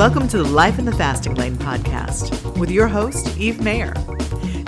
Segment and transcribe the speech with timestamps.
[0.00, 3.92] Welcome to the Life in the Fasting Lane podcast with your host, Eve Mayer.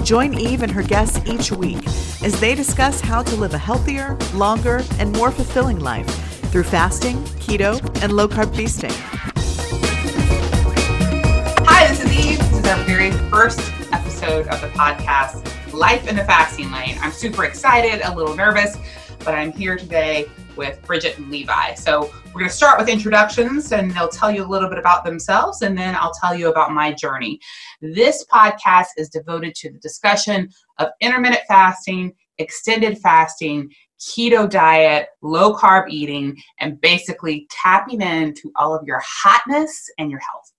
[0.03, 1.83] Join Eve and her guests each week
[2.22, 6.06] as they discuss how to live a healthier, longer, and more fulfilling life
[6.51, 8.92] through fasting, keto, and low carb feasting.
[11.64, 12.38] Hi, this is Eve.
[12.38, 13.58] This is our very first
[13.90, 16.98] episode of the podcast, Life in the Fasting Lane.
[17.01, 18.77] I'm super excited, a little nervous,
[19.20, 21.74] but I'm here today with Bridget and Levi.
[21.74, 25.05] So we're going to start with introductions and they'll tell you a little bit about
[25.05, 27.38] themselves and then I'll tell you about my journey.
[27.80, 30.48] This podcast is devoted to the discussion
[30.79, 33.70] of intermittent fasting, extended fasting,
[34.01, 40.21] keto diet, low carb eating, and basically tapping into all of your hotness and your
[40.21, 40.52] health.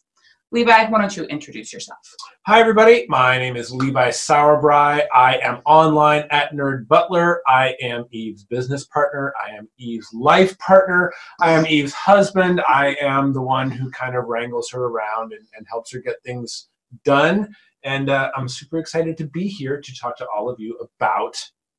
[0.54, 1.98] Levi, why don't you introduce yourself?
[2.46, 3.08] Hi, everybody.
[3.10, 5.04] My name is Levi Sauerbry.
[5.12, 7.42] I am online at Nerd Butler.
[7.48, 9.34] I am Eve's business partner.
[9.44, 11.12] I am Eve's life partner.
[11.42, 12.62] I am Eve's husband.
[12.68, 16.22] I am the one who kind of wrangles her around and, and helps her get
[16.24, 16.68] things
[17.04, 17.52] done.
[17.84, 21.36] And uh, I'm super excited to be here to talk to all of you about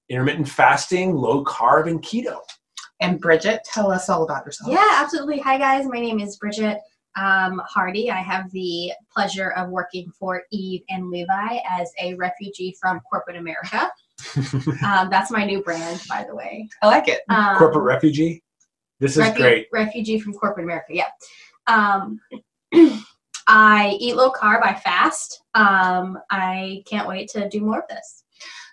[0.08, 2.38] intermittent fasting, low carb, and keto.
[2.98, 4.72] And Bridget, tell us all about yourself.
[4.72, 5.38] Yeah, absolutely.
[5.38, 5.86] Hi, guys.
[5.86, 6.80] My name is Bridget
[7.16, 8.10] um, Hardy.
[8.10, 13.36] I have the pleasure of working for Eve and Levi as a refugee from corporate
[13.36, 13.90] America.
[14.84, 16.68] um, that's my new brand, by the way.
[16.82, 17.20] I like it.
[17.28, 18.42] Um, Corporate refugee.
[19.00, 19.68] This is refu- great.
[19.72, 20.94] Refugee from corporate America.
[20.94, 21.08] Yeah.
[21.66, 22.20] Um,
[23.46, 24.62] I eat low carb.
[24.62, 25.42] I fast.
[25.54, 28.24] Um, I can't wait to do more of this.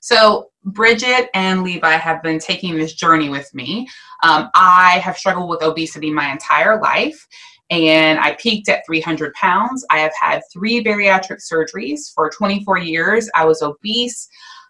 [0.02, 3.88] So, Bridget and Levi have been taking this journey with me.
[4.24, 7.28] Um, I have struggled with obesity my entire life,
[7.72, 9.86] and I peaked at 300 pounds.
[9.90, 13.30] I have had three bariatric surgeries for 24 years.
[13.34, 14.28] I was obese.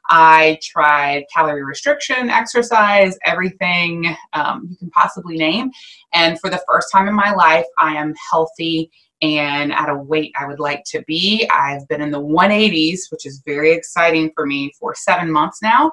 [0.10, 5.72] I tried calorie restriction, exercise, everything um, you can possibly name.
[6.14, 8.92] And for the first time in my life, I am healthy
[9.24, 11.48] and at a weight I would like to be.
[11.52, 15.92] I've been in the 180s, which is very exciting for me for seven months now.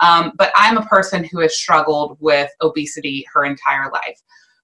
[0.00, 4.20] Um, but I'm a person who has struggled with obesity her entire life.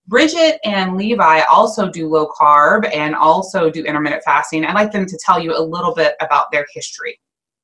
[0.08, 4.64] Bridget and Levi also do low carb and also do intermittent fasting.
[4.64, 7.20] I'd like them to tell you a little bit about their history.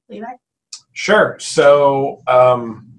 [0.09, 0.27] Levi?
[0.93, 1.37] Sure.
[1.39, 2.93] So, um,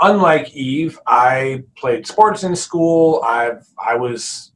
[0.00, 3.22] unlike Eve, I played sports in school.
[3.24, 4.52] I've I was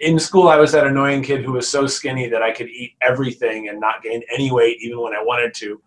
[0.00, 0.48] in school.
[0.48, 3.80] I was that annoying kid who was so skinny that I could eat everything and
[3.80, 5.80] not gain any weight, even when I wanted to.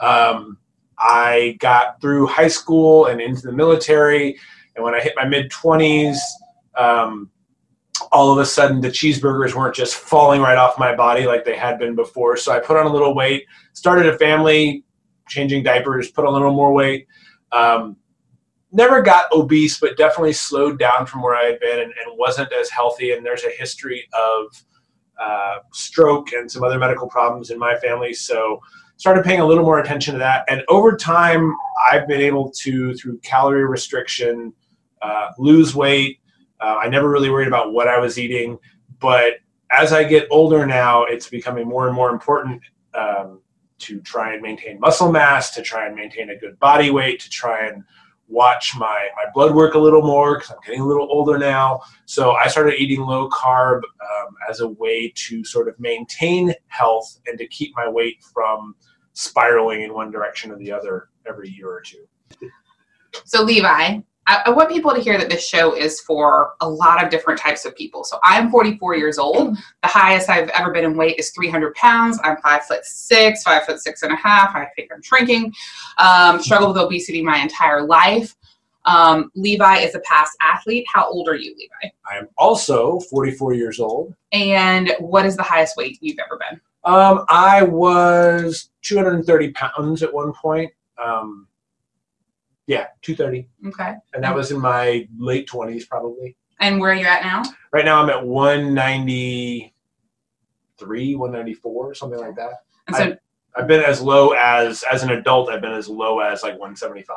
[0.00, 0.58] Um,
[0.98, 4.38] I got through high school and into the military,
[4.76, 6.22] and when I hit my mid twenties,
[6.76, 7.30] um,
[8.12, 11.56] all of a sudden the cheeseburgers weren't just falling right off my body like they
[11.56, 12.36] had been before.
[12.36, 14.84] So I put on a little weight, started a family,
[15.28, 17.06] changing diapers, put on a little more weight.
[17.52, 17.96] Um,
[18.72, 22.52] never got obese, but definitely slowed down from where I had been and, and wasn't
[22.52, 23.12] as healthy.
[23.12, 24.64] And there's a history of
[25.18, 28.12] uh, stroke and some other medical problems in my family.
[28.12, 28.60] So
[28.96, 30.44] started paying a little more attention to that.
[30.48, 31.54] And over time,
[31.90, 34.52] I've been able to, through calorie restriction,
[35.02, 36.18] uh, lose weight.
[36.64, 38.58] Uh, I never really worried about what I was eating.
[38.98, 39.34] But
[39.70, 42.62] as I get older now, it's becoming more and more important
[42.94, 43.42] um,
[43.80, 47.28] to try and maintain muscle mass, to try and maintain a good body weight, to
[47.28, 47.84] try and
[48.28, 51.82] watch my, my blood work a little more because I'm getting a little older now.
[52.06, 57.20] So I started eating low carb um, as a way to sort of maintain health
[57.26, 58.74] and to keep my weight from
[59.12, 62.06] spiraling in one direction or the other every year or two.
[63.26, 67.02] So, Levi, I, I want people to hear that this show is for a lot
[67.02, 68.04] of different types of people.
[68.04, 69.56] So I'm 44 years old.
[69.82, 72.18] The highest I've ever been in weight is 300 pounds.
[72.22, 74.54] I'm five foot six, five foot six and a half.
[74.54, 75.52] I think I'm shrinking.
[75.98, 78.34] Um, struggled with obesity my entire life.
[78.86, 80.84] Um, Levi is a past athlete.
[80.92, 81.92] How old are you, Levi?
[82.10, 84.14] I am also 44 years old.
[84.32, 86.60] And what is the highest weight you've ever been?
[86.84, 90.70] Um, I was 230 pounds at one point.
[91.02, 91.48] Um,
[92.66, 93.48] yeah, 230.
[93.68, 93.94] Okay.
[94.12, 96.36] And that was in my late 20s, probably.
[96.60, 97.42] And where are you at now?
[97.72, 102.52] Right now, I'm at 193, 194, something like that.
[102.86, 103.16] And so,
[103.56, 107.16] I've been as low as, as an adult, I've been as low as like 175.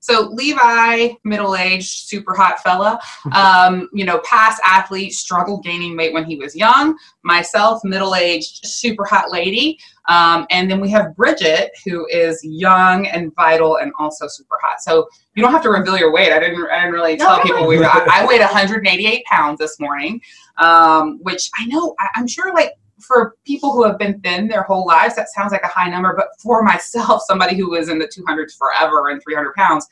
[0.00, 2.98] So Levi, middle-aged, super hot fella,
[3.32, 6.96] um, you know, past athlete, struggled gaining weight when he was young.
[7.22, 13.34] Myself, middle-aged, super hot lady, um, and then we have Bridget, who is young and
[13.34, 14.80] vital and also super hot.
[14.80, 16.32] So you don't have to reveal your weight.
[16.32, 16.66] I didn't.
[16.70, 17.42] I didn't really tell No.
[17.42, 17.84] people we were.
[17.84, 20.20] I, I weighed 188 pounds this morning,
[20.58, 21.94] um, which I know.
[22.00, 25.52] I, I'm sure, like for people who have been thin their whole lives, that sounds
[25.52, 26.14] like a high number.
[26.16, 29.86] But for myself, somebody who was in the 200s forever and 300 pounds,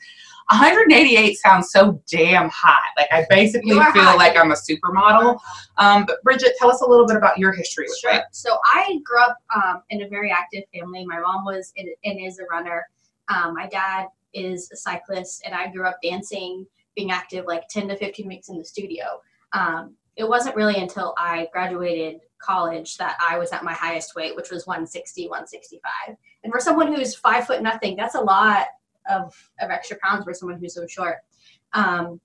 [0.51, 2.81] 188 sounds so damn hot.
[2.97, 4.17] Like I basically feel hot.
[4.17, 5.37] like I'm a supermodel.
[5.77, 8.13] Um, but Bridget, tell us a little bit about your history with Sure.
[8.13, 8.23] it.
[8.31, 11.05] So I grew up um, in a very active family.
[11.05, 12.87] My mom was and and is a runner.
[13.27, 16.65] Um, my dad is a cyclist, and I grew up dancing,
[16.95, 19.21] being active like 10 to 15 weeks in the studio.
[19.53, 24.35] Um, it wasn't really until I graduated college that I was at my highest weight,
[24.35, 26.17] which was 160, 165.
[26.43, 28.67] And for someone who's five foot nothing, that's a lot
[29.09, 31.19] of, of extra pounds for someone who's so short.
[31.71, 32.19] Um,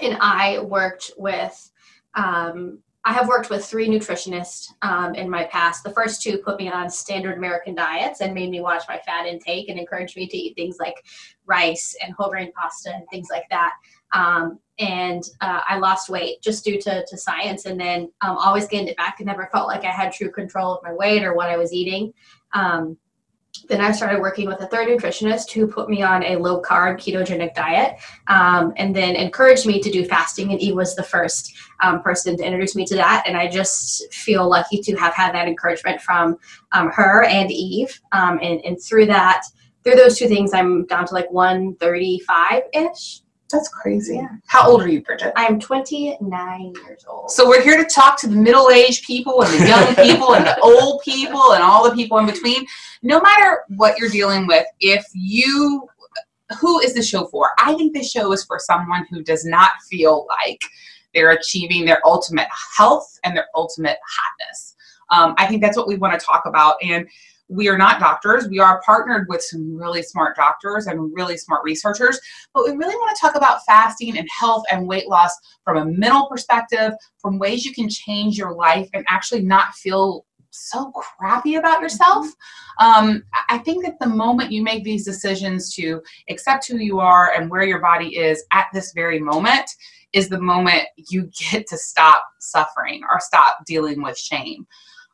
[0.00, 1.68] and I worked with
[2.14, 5.84] um, I have worked with three nutritionists um, in my past.
[5.84, 9.26] The first two put me on standard American diets and made me watch my fat
[9.26, 10.96] intake and encouraged me to eat things like
[11.46, 13.74] rice and whole grain pasta and things like that.
[14.12, 18.66] Um, and uh, I lost weight just due to, to science and then um, always
[18.66, 21.32] gained it back and never felt like I had true control of my weight or
[21.32, 22.12] what I was eating.
[22.54, 22.98] Um,
[23.68, 26.98] then I started working with a third nutritionist who put me on a low carb
[26.98, 27.98] ketogenic diet
[28.28, 30.52] um, and then encouraged me to do fasting.
[30.52, 33.24] And Eve was the first um, person to introduce me to that.
[33.26, 36.36] And I just feel lucky to have had that encouragement from
[36.72, 38.00] um, her and Eve.
[38.12, 39.42] Um, and, and through that,
[39.84, 43.20] through those two things, I'm down to like 135 ish.
[43.50, 44.16] That's crazy.
[44.16, 44.28] Yeah.
[44.46, 45.32] How old are you, Bridget?
[45.36, 47.30] I'm 29 years old.
[47.30, 50.58] So we're here to talk to the middle-aged people and the young people and the
[50.60, 52.66] old people and all the people in between.
[53.02, 55.88] No matter what you're dealing with, if you
[56.60, 57.50] who is the show for?
[57.58, 60.60] I think this show is for someone who does not feel like
[61.14, 64.76] they're achieving their ultimate health and their ultimate hotness.
[65.10, 66.76] Um, I think that's what we want to talk about.
[66.82, 67.08] And
[67.48, 68.48] we are not doctors.
[68.48, 72.20] We are partnered with some really smart doctors and really smart researchers,
[72.54, 75.32] but we really want to talk about fasting and health and weight loss
[75.64, 80.24] from a mental perspective, from ways you can change your life and actually not feel
[80.50, 82.26] so crappy about yourself.
[82.80, 87.32] Um, I think that the moment you make these decisions to accept who you are
[87.32, 89.68] and where your body is at this very moment
[90.12, 94.66] is the moment you get to stop suffering or stop dealing with shame.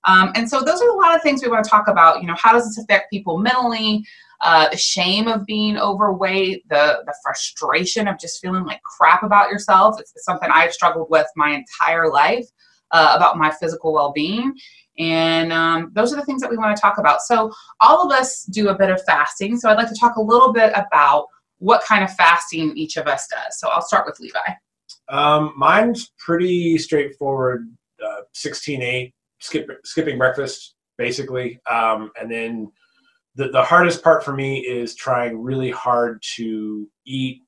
[0.04, 2.20] Um, and so those are a lot of things we want to talk about.
[2.20, 4.04] You know, how does this affect people mentally?
[4.40, 9.50] Uh, the shame of being overweight, the the frustration of just feeling like crap about
[9.50, 10.00] yourself.
[10.00, 12.46] It's, something I've struggled with my entire life
[12.90, 14.52] uh, about my physical well being.
[14.98, 17.22] And um, those are the things that we want to talk about.
[17.22, 17.50] So,
[17.80, 19.56] all of us do a bit of fasting.
[19.56, 21.26] So, I'd like to talk a little bit about
[21.58, 23.58] what kind of fasting each of us does.
[23.58, 24.38] So, I'll start with Levi.
[25.08, 27.68] Um, mine's pretty straightforward.
[28.04, 29.12] Uh, 16-8,
[29.42, 31.60] skip, skipping breakfast, basically.
[31.70, 32.72] Um, and then
[33.34, 37.42] the, the hardest part for me is trying really hard to eat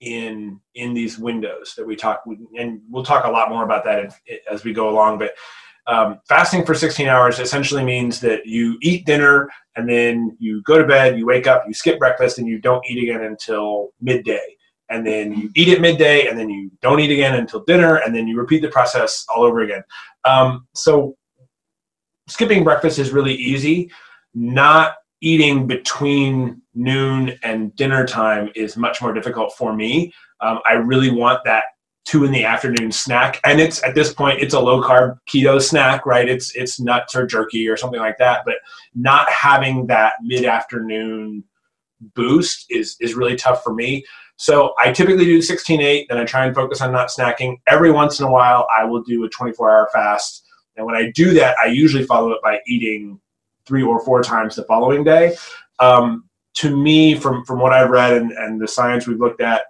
[0.00, 2.24] in in these windows that we talk
[2.58, 4.12] and we'll talk a lot more about that
[4.50, 5.32] as we go along but
[5.86, 10.76] um, fasting for 16 hours essentially means that you eat dinner and then you go
[10.76, 14.56] to bed you wake up you skip breakfast and you don't eat again until midday
[14.90, 18.14] and then you eat at midday and then you don't eat again until dinner and
[18.14, 19.84] then you repeat the process all over again
[20.24, 21.16] um, so
[22.32, 23.90] skipping breakfast is really easy.
[24.34, 30.12] Not eating between noon and dinner time is much more difficult for me.
[30.40, 31.64] Um, i really want that
[32.04, 33.40] two in the afternoon snack.
[33.44, 36.28] And it's at this point it's a low carb keto snack right?
[36.28, 38.42] It's it's nuts or jerky or something like that.
[38.44, 38.56] But
[38.94, 41.44] not having that mid afternoon
[42.14, 44.04] boost is is really tough for me.
[44.36, 47.58] So I typically do 16-8, then I try and focus on not snacking.
[47.68, 50.41] Every once in a while, I will do a 24-hour fast.
[50.76, 53.20] And when I do that, I usually follow it by eating
[53.66, 55.36] three or four times the following day.
[55.78, 59.62] Um, to me, from, from what I've read and, and the science we've looked at,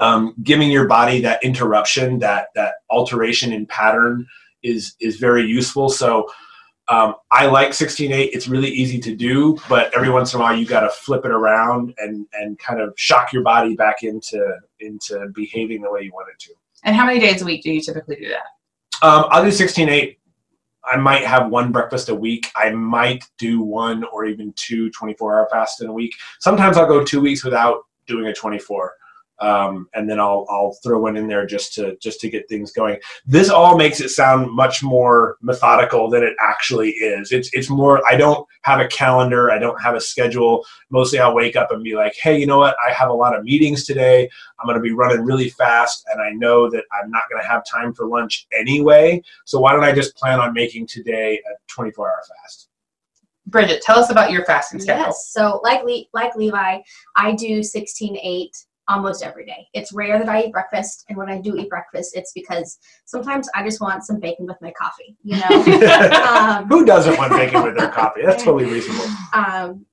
[0.00, 4.26] um, giving your body that interruption, that, that alteration in pattern
[4.62, 5.88] is, is very useful.
[5.88, 6.28] So
[6.88, 8.30] um, I like 16.8.
[8.32, 11.24] It's really easy to do, but every once in a while you got to flip
[11.24, 16.02] it around and, and kind of shock your body back into into behaving the way
[16.02, 16.52] you want it to.
[16.84, 18.44] And how many days a week do you typically do that?
[19.02, 20.16] Um, I'll do 16.8.
[20.84, 22.46] I might have one breakfast a week.
[22.54, 26.14] I might do one or even two 24 hour fasts in a week.
[26.38, 28.92] Sometimes I'll go two weeks without doing a 24.
[29.38, 32.72] Um, and then I'll I'll throw one in there just to just to get things
[32.72, 32.98] going.
[33.26, 37.32] This all makes it sound much more methodical than it actually is.
[37.32, 38.00] It's it's more.
[38.08, 39.50] I don't have a calendar.
[39.50, 40.64] I don't have a schedule.
[40.90, 42.76] Mostly, I'll wake up and be like, hey, you know what?
[42.86, 44.28] I have a lot of meetings today.
[44.58, 47.48] I'm going to be running really fast, and I know that I'm not going to
[47.48, 49.22] have time for lunch anyway.
[49.44, 52.68] So why don't I just plan on making today a 24 hour fast?
[53.48, 55.04] Bridget, tell us about your fasting schedule.
[55.04, 55.28] Yes.
[55.30, 56.78] So like Le- like Levi,
[57.16, 58.48] I do 16-8
[58.88, 59.66] almost every day.
[59.74, 63.48] It's rare that I eat breakfast, and when I do eat breakfast, it's because sometimes
[63.54, 65.16] I just want some bacon with my coffee.
[65.22, 65.82] You know.
[66.28, 68.22] um, Who doesn't want bacon with their coffee?
[68.24, 69.06] That's totally reasonable.
[69.32, 69.86] um,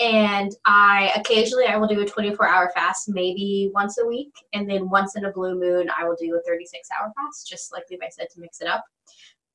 [0.00, 4.68] and I occasionally I will do a 24 hour fast, maybe once a week, and
[4.68, 7.84] then once in a blue moon I will do a 36 hour fast, just like
[7.90, 8.84] Levi said to mix it up.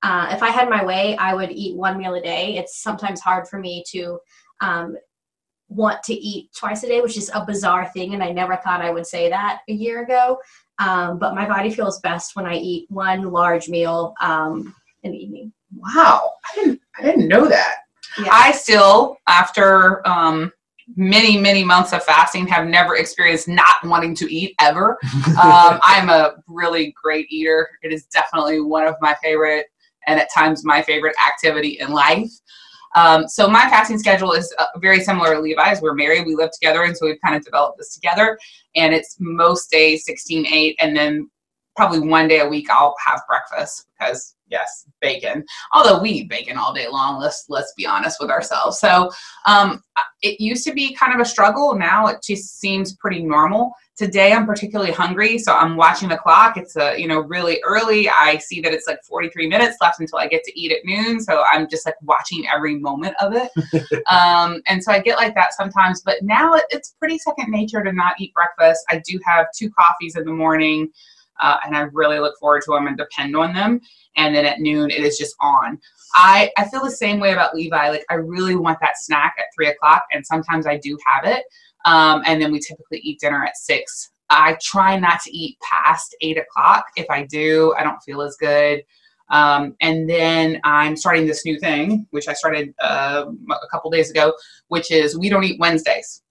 [0.03, 2.57] Uh, if I had my way, I would eat one meal a day.
[2.57, 4.19] It's sometimes hard for me to
[4.61, 4.95] um,
[5.69, 8.81] want to eat twice a day, which is a bizarre thing, and I never thought
[8.81, 10.39] I would say that a year ago.
[10.79, 15.17] Um, but my body feels best when I eat one large meal um, in the
[15.17, 15.53] evening.
[15.75, 17.75] Wow, I didn't I didn't know that.
[18.17, 18.29] Yeah.
[18.31, 20.51] I still, after um,
[20.95, 24.97] many many months of fasting, have never experienced not wanting to eat ever.
[25.41, 27.69] um, I'm a really great eater.
[27.81, 29.67] It is definitely one of my favorite,
[30.07, 32.29] and at times my favorite activity in life.
[32.95, 35.81] Um, so my fasting schedule is uh, very similar to Levi's.
[35.81, 38.37] We're married, we live together, and so we've kind of developed this together.
[38.75, 41.29] And it's most days 16 8, and then
[41.75, 45.43] probably one day a week I'll have breakfast because yes, bacon.
[45.73, 48.79] Although we eat bacon all day long, let's let's be honest with ourselves.
[48.79, 49.11] So
[49.45, 49.83] um,
[50.21, 51.75] it used to be kind of a struggle.
[51.75, 53.73] Now it just seems pretty normal.
[53.95, 56.57] Today I'm particularly hungry, so I'm watching the clock.
[56.57, 58.09] It's a you know really early.
[58.09, 61.21] I see that it's like 43 minutes left until I get to eat at noon,
[61.21, 63.51] so I'm just like watching every moment of it.
[64.11, 67.81] um, and so I get like that sometimes, but now it, it's pretty second nature
[67.83, 68.83] to not eat breakfast.
[68.89, 70.91] I do have two coffees in the morning.
[71.41, 73.81] Uh, and I really look forward to them and depend on them.
[74.15, 75.77] And then at noon, it is just on.
[76.13, 77.89] I, I feel the same way about Levi.
[77.89, 81.43] Like, I really want that snack at three o'clock, and sometimes I do have it.
[81.85, 84.11] Um, and then we typically eat dinner at six.
[84.29, 86.85] I try not to eat past eight o'clock.
[86.97, 88.83] If I do, I don't feel as good.
[89.29, 94.09] Um, and then I'm starting this new thing, which I started uh, a couple days
[94.09, 94.33] ago,
[94.67, 96.21] which is we don't eat Wednesdays.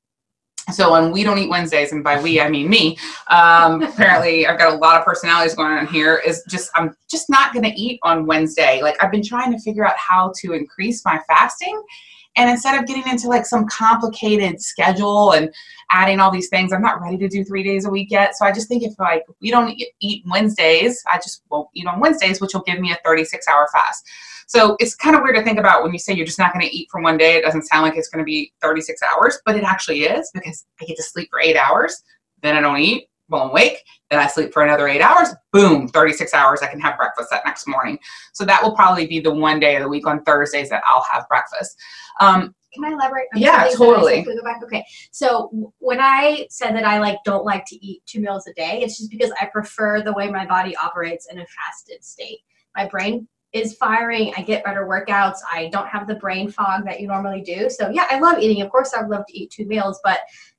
[0.73, 2.97] So on We Don't Eat Wednesdays, and by we I mean me.
[3.29, 6.23] Um, apparently, I've got a lot of personalities going on here.
[6.27, 8.81] Is just I'm just not going to eat on Wednesday.
[8.83, 11.83] Like I've been trying to figure out how to increase my fasting,
[12.37, 15.53] and instead of getting into like some complicated schedule and
[15.91, 18.37] adding all these things, I'm not ready to do three days a week yet.
[18.37, 22.01] So I just think if like we don't eat Wednesdays, I just won't eat on
[22.01, 24.05] Wednesdays, which will give me a 36 hour fast.
[24.47, 26.67] So it's kind of weird to think about when you say you're just not going
[26.67, 27.37] to eat for one day.
[27.37, 30.67] It doesn't sound like it's going to be 36 hours, but it actually is because
[30.81, 32.03] I get to sleep for eight hours.
[32.43, 33.79] Then I don't eat I'm awake.
[34.11, 35.29] Then I sleep for another eight hours.
[35.53, 36.61] Boom, 36 hours.
[36.63, 37.99] I can have breakfast that next morning.
[38.33, 41.05] So that will probably be the one day of the week on Thursdays that I'll
[41.11, 41.77] have breakfast.
[42.21, 43.27] Um, Can I elaborate?
[43.35, 44.17] on Yeah, totally.
[44.17, 44.25] said?
[44.25, 44.63] Can we go back?
[44.63, 44.85] Okay.
[45.11, 48.81] So when I said that I like don't like to eat two meals a day,
[48.83, 52.41] it's just because I prefer the way my body operates in a fasted state.
[52.77, 54.33] My brain is firing.
[54.37, 55.39] I get better workouts.
[55.51, 57.71] I don't have the brain fog that you normally do.
[57.71, 58.61] So yeah, I love eating.
[58.63, 60.19] Of course, I would love to eat two meals, but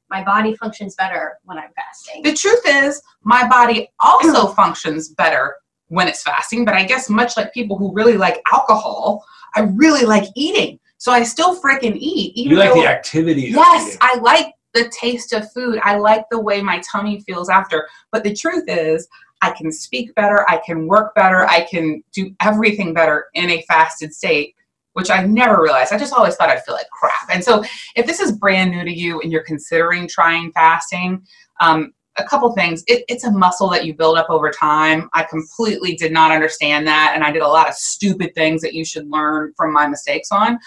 [0.09, 2.23] my body functions better when I'm fasting.
[2.23, 5.55] the truth is, my body also functions better
[5.89, 9.23] when it's fasting, but I guess much like people who really like alcohol,
[9.55, 10.79] I really like eating.
[10.97, 12.35] So I still freaking eat.
[12.35, 13.41] Even You like though- the activity.
[13.53, 13.97] Yes.
[14.01, 15.79] I like the taste of food.
[15.83, 17.87] I like the way my tummy feels after.
[18.11, 19.07] But the truth is,
[19.41, 23.61] I can speak better, I can work better, I can do everything better in a
[23.63, 24.55] fasted state,
[24.93, 25.93] which I never realized.
[25.93, 27.29] I just always thought I'd feel like crap.
[27.31, 27.63] And so,
[27.95, 31.25] if this is brand new to you and you're considering trying fasting,
[31.59, 32.83] um, a couple things.
[32.87, 35.09] It, it's a muscle that you build up over time.
[35.13, 38.73] I completely did not understand that, and I did a lot of stupid things that
[38.73, 40.57] you should learn from my mistakes on.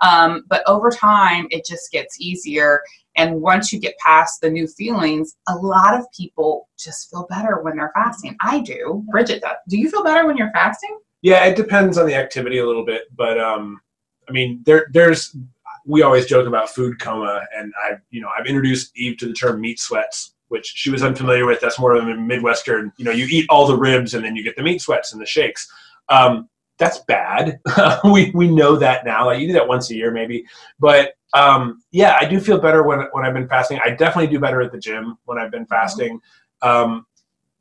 [0.00, 2.82] Um, but over time, it just gets easier.
[3.16, 7.60] And once you get past the new feelings, a lot of people just feel better
[7.60, 8.36] when they're fasting.
[8.40, 9.04] I do.
[9.10, 9.56] Bridget does.
[9.68, 10.98] Do you feel better when you're fasting?
[11.20, 13.80] Yeah, it depends on the activity a little bit, but um,
[14.28, 15.36] I mean, there there's
[15.84, 19.32] we always joke about food coma, and I've you know I've introduced Eve to the
[19.32, 21.60] term meat sweats, which she was unfamiliar with.
[21.60, 22.92] That's more of a midwestern.
[22.96, 25.20] You know, you eat all the ribs and then you get the meat sweats and
[25.20, 25.70] the shakes.
[26.08, 26.48] Um,
[26.82, 27.60] that's bad.
[28.04, 29.26] we we know that now.
[29.26, 30.44] Like you do that once a year maybe,
[30.80, 33.78] but um, yeah, I do feel better when when I've been fasting.
[33.84, 36.20] I definitely do better at the gym when I've been fasting.
[36.60, 37.06] Um,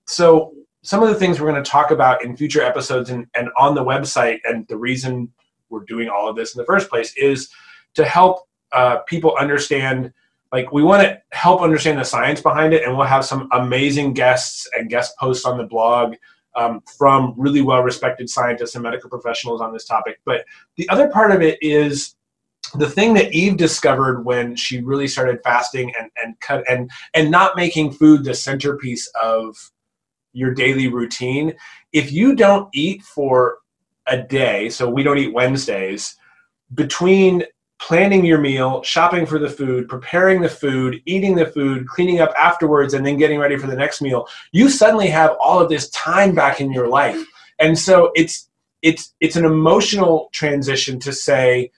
[0.05, 3.49] so some of the things we're going to talk about in future episodes and, and
[3.57, 5.31] on the website and the reason
[5.69, 7.49] we're doing all of this in the first place is
[7.93, 10.11] to help uh, people understand
[10.51, 14.13] like we want to help understand the science behind it and we'll have some amazing
[14.13, 16.15] guests and guest posts on the blog
[16.55, 20.19] um, from really well respected scientists and medical professionals on this topic.
[20.25, 22.15] But the other part of it is
[22.75, 27.31] the thing that eve discovered when she really started fasting and, and cut and and
[27.31, 29.71] not making food the centerpiece of
[30.33, 31.53] your daily routine.
[31.91, 33.57] If you don't eat for
[34.07, 36.15] a day so we don't eat wednesdays
[36.73, 37.43] between
[37.81, 42.31] planning your meal shopping for the food preparing the food eating the food cleaning up
[42.37, 45.89] afterwards and then getting ready for the next meal you suddenly have all of this
[45.89, 47.17] time back in your life
[47.59, 48.49] and so it's
[48.81, 51.71] it's it's an emotional transition to say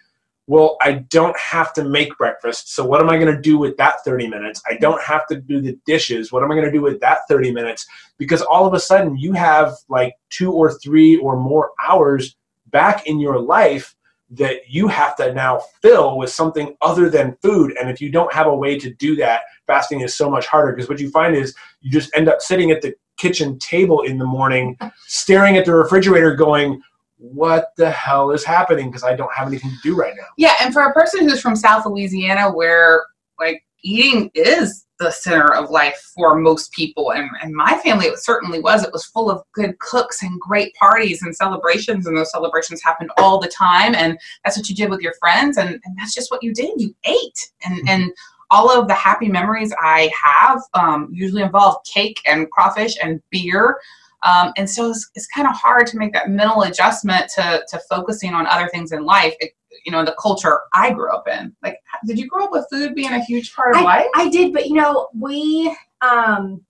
[0.48, 2.76] well, I don't have to make breakfast.
[2.76, 4.62] So what am I going to do with that 30 minutes?
[4.70, 6.32] I don't have to do the dishes.
[6.32, 7.86] What am I going to do with that 30 minutes?
[8.18, 12.36] Because all of a sudden you have like two or three or more hours
[12.68, 13.96] back in your life
[14.34, 17.76] that you have to now fill with something other than food.
[17.80, 20.72] And if you don't have a way to do that, fasting is so much harder
[20.72, 24.18] because what you find is you just end up sitting at the kitchen table in
[24.18, 26.82] the morning, staring at the refrigerator, going,
[27.18, 30.28] what the hell is happening because I don't have anything to do right now.
[30.38, 33.04] Yeah, and for a person who's from South Louisiana where
[33.40, 37.12] like eating is the center of life for most people.
[37.12, 38.84] And, and my family it certainly was.
[38.84, 43.12] It was full of good cooks and great parties and celebrations and those celebrations happened
[43.18, 43.96] all the time.
[43.96, 46.80] And that's what you did with your friends and, and that's just what you did.
[46.80, 47.52] You ate.
[47.66, 47.88] And mm-hmm.
[47.90, 48.12] and
[48.52, 53.80] all of the happy memories i have um, usually involve cake and crawfish and beer.
[54.24, 57.80] Um, and so it's, it's kind of hard to make that mental adjustment to, to
[57.90, 59.34] focusing on other things in life.
[59.40, 59.52] It,
[59.86, 61.56] you know the culture I grew up in.
[61.64, 64.06] Like, did you grow up with food being a huge part of I, life?
[64.16, 66.64] I did, but you know, we um,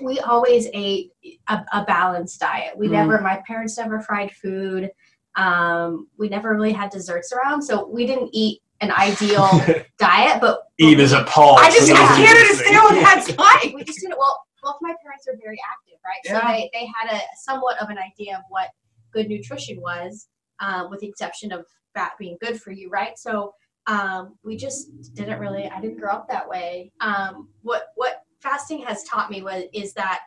[0.00, 1.12] we always ate
[1.48, 2.76] a, a balanced diet.
[2.76, 2.92] We mm.
[2.92, 4.90] never, my parents never fried food.
[5.36, 9.48] Um, we never really had desserts around, so we didn't eat an ideal
[9.98, 10.40] diet.
[10.40, 11.58] But Eve is appalled.
[11.60, 13.74] I just I can't understand what that's like.
[13.74, 14.18] We just didn't.
[14.18, 16.40] Well, both my parents are very active, right?
[16.42, 18.68] So they they had a somewhat of an idea of what
[19.12, 20.28] good nutrition was,
[20.60, 23.18] um, with the exception of fat being good for you, right?
[23.18, 23.54] So
[23.86, 25.68] um, we just didn't really.
[25.68, 26.92] I didn't grow up that way.
[27.00, 30.20] Um, what what fasting has taught me was is that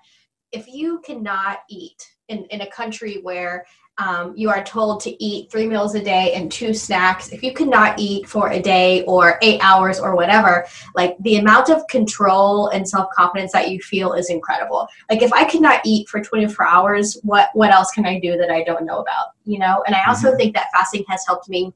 [0.51, 3.65] if you cannot eat in, in a country where
[3.99, 7.29] um, you are told to eat three meals a day and two snacks.
[7.29, 11.69] If you cannot eat for a day or eight hours or whatever, like the amount
[11.69, 14.87] of control and self confidence that you feel is incredible.
[15.11, 18.49] Like if I cannot eat for 24 hours, what what else can I do that
[18.49, 19.27] I don't know about?
[19.45, 19.83] You know.
[19.85, 20.37] And I also mm-hmm.
[20.37, 21.71] think that fasting has helped me.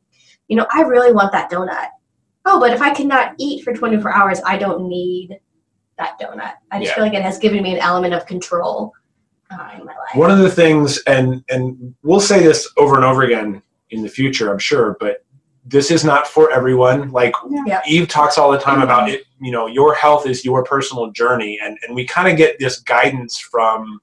[0.47, 1.89] You know, I really want that donut.
[2.45, 5.37] Oh, but if I cannot eat for 24 hours, I don't need
[5.99, 6.53] that donut.
[6.71, 6.95] I just yeah.
[6.95, 8.93] feel like it has given me an element of control
[9.51, 10.15] uh, in my life.
[10.15, 14.09] One of the things, and and we'll say this over and over again in the
[14.09, 15.23] future, I'm sure, but
[15.65, 17.11] this is not for everyone.
[17.11, 17.33] Like
[17.65, 17.81] yeah.
[17.87, 19.23] Eve talks all the time about it.
[19.39, 22.79] You know, your health is your personal journey, and and we kind of get this
[22.79, 24.01] guidance from.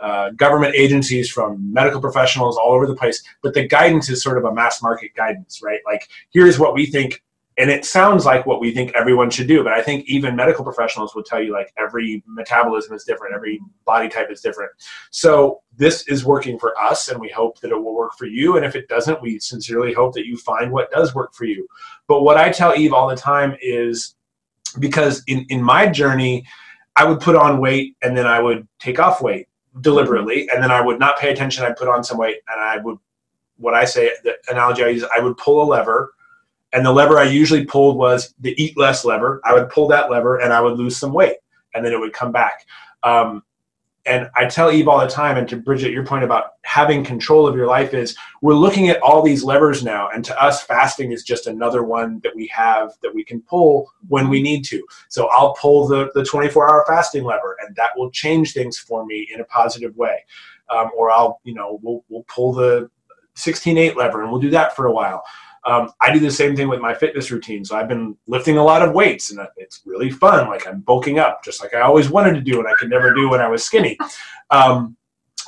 [0.00, 4.36] Uh, government agencies from medical professionals all over the place but the guidance is sort
[4.36, 7.22] of a mass market guidance right like here's what we think
[7.56, 10.64] and it sounds like what we think everyone should do but i think even medical
[10.64, 14.70] professionals will tell you like every metabolism is different every body type is different.
[15.10, 18.56] So this is working for us and we hope that it will work for you.
[18.56, 21.66] And if it doesn't we sincerely hope that you find what does work for you.
[22.06, 24.14] But what i tell eve all the time is
[24.78, 26.44] because in, in my journey
[26.96, 29.48] i would put on weight and then i would take off weight
[29.80, 31.64] deliberately and then i would not pay attention.
[31.64, 32.98] I'd put on some weight and i would
[33.56, 36.12] what i say the analogy i use i would pull a lever
[36.74, 39.40] and the lever I usually pulled was the eat less lever.
[39.44, 41.36] I would pull that lever and I would lose some weight
[41.74, 42.66] and then it would come back.
[43.02, 43.42] Um,
[44.06, 47.46] and I tell Eve all the time, and to Bridget, your point about having control
[47.46, 51.10] of your life is we're looking at all these levers now, and to us, fasting
[51.10, 54.84] is just another one that we have that we can pull when we need to.
[55.08, 59.06] So I'll pull the, the 24 hour fasting lever, and that will change things for
[59.06, 60.22] me in a positive way.
[60.68, 62.90] Um, or I'll, you know, we'll, we'll pull the
[63.36, 65.24] 16 8 lever, and we'll do that for a while.
[65.66, 67.64] Um, I do the same thing with my fitness routine.
[67.64, 70.48] So I've been lifting a lot of weights and it's really fun.
[70.48, 73.14] Like I'm bulking up just like I always wanted to do and I could never
[73.14, 73.98] do when I was skinny.
[74.50, 74.96] Um,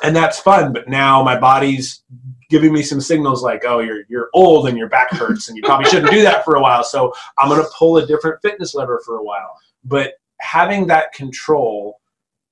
[0.02, 0.72] and that's fun.
[0.72, 2.02] But now my body's
[2.48, 5.62] giving me some signals like, oh, you're, you're old and your back hurts and you
[5.62, 6.82] probably shouldn't do that for a while.
[6.82, 9.56] So I'm going to pull a different fitness lever for a while.
[9.84, 12.00] But having that control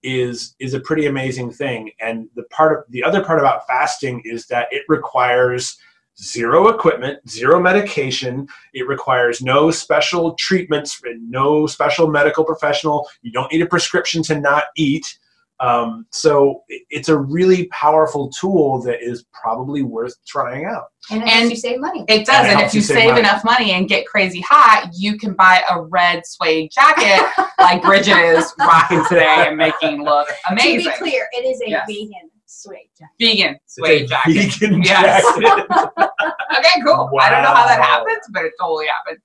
[0.03, 4.21] is is a pretty amazing thing and the part of the other part about fasting
[4.27, 5.79] is that it requires
[6.21, 8.49] zero equipment, zero medication.
[8.73, 13.09] It requires no special treatments, and no special medical professional.
[13.23, 15.19] You don't need a prescription to not eat.
[15.61, 20.87] Um, so it's a really powerful tool that is probably worth trying out.
[21.11, 22.05] And it and you save money.
[22.09, 22.47] It does.
[22.47, 25.63] And, and if you save, save enough money and get crazy hot, you can buy
[25.71, 27.25] a red suede jacket
[27.59, 30.85] like Bridget is rocking today and making look amazing.
[30.85, 31.87] To be clear, it is a yes.
[31.87, 33.15] vegan suede jacket.
[33.21, 34.55] Vegan suede jacket.
[34.61, 35.23] Vegan yes.
[35.39, 35.67] jacket.
[36.59, 37.11] okay, cool.
[37.13, 37.21] Wow.
[37.21, 39.19] I don't know how that happens, but it totally happened.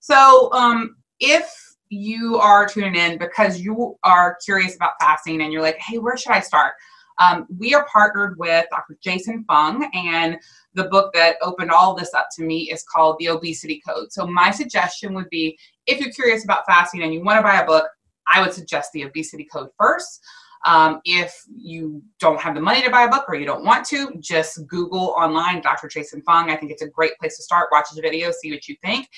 [0.00, 1.50] So, um, if
[1.88, 6.16] you are tuning in because you are curious about fasting and you're like, hey, where
[6.16, 6.74] should I start?
[7.18, 8.98] Um, we are partnered with Dr.
[9.02, 10.36] Jason Fung, and
[10.74, 14.12] the book that opened all this up to me is called The Obesity Code.
[14.12, 17.60] So, my suggestion would be if you're curious about fasting and you want to buy
[17.60, 17.88] a book,
[18.26, 20.20] I would suggest The Obesity Code first.
[20.66, 23.86] Um, if you don't have the money to buy a book or you don't want
[23.86, 25.86] to, just Google online Dr.
[25.86, 26.50] Jason Fung.
[26.50, 27.68] I think it's a great place to start.
[27.70, 29.08] Watch his video, see what you think,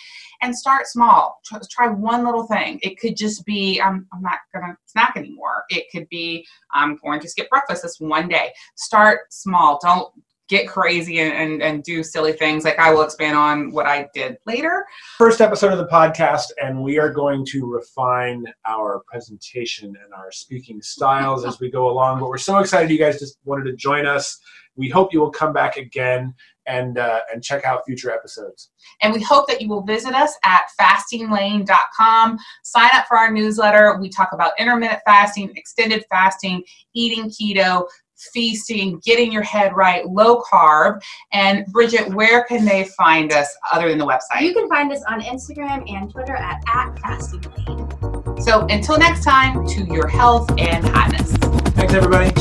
[0.42, 1.40] and start small.
[1.70, 2.78] Try, one little thing.
[2.82, 5.64] It could just be I'm, I'm not going to snack anymore.
[5.70, 8.52] It could be I'm going to skip breakfast this one day.
[8.76, 9.78] Start small.
[9.82, 10.12] Don't
[10.48, 14.08] get crazy and, and, and do silly things like I will expand on what I
[14.14, 14.84] did later.
[15.18, 20.32] First episode of the podcast, and we are going to refine our presentation and our
[20.32, 22.20] speaking styles as we go along.
[22.20, 24.38] But we're so excited you guys just wanted to join us.
[24.76, 26.34] We hope you will come back again
[26.68, 28.70] and uh, and check out future episodes.
[29.02, 32.38] And we hope that you will visit us at fastinglane.com.
[32.62, 33.98] Sign up for our newsletter.
[34.00, 36.62] We talk about intermittent fasting, extended fasting,
[36.94, 37.86] eating keto,
[38.32, 41.00] feasting, getting your head right, low carb.
[41.32, 44.42] And Bridget, where can they find us other than the website?
[44.42, 48.40] You can find us on Instagram and Twitter at, at Fasting Lane.
[48.40, 51.32] So until next time, to your health and hotness.
[51.74, 52.32] Thanks, everybody.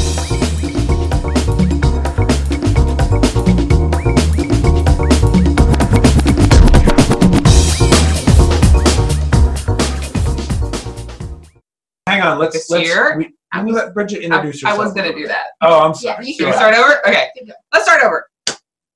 [12.07, 13.17] Hang on, let's This let's year?
[13.17, 14.79] we, I can we was- let Bridget introduce I herself.
[14.79, 15.45] I was going to do that.
[15.61, 16.27] Oh, I'm Yeah, sorry.
[16.27, 17.07] you Should Go we start over?
[17.07, 17.29] Okay,
[17.73, 18.29] let's start over.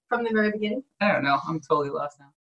[0.10, 0.84] From the very beginning.
[1.00, 1.40] I don't know.
[1.48, 2.32] I'm totally lost now.